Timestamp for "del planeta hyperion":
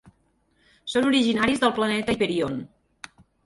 1.67-2.61